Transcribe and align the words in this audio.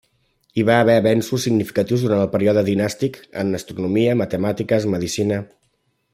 Hi 0.59 0.61
va 0.69 0.77
haver 0.85 0.95
avenços 1.01 1.45
significatius 1.47 2.05
durant 2.05 2.21
el 2.23 2.31
període 2.37 2.65
dinàstic 2.71 3.21
en 3.43 3.53
astronomia, 3.59 4.17
matemàtiques, 4.25 4.91
medicina. 4.97 5.41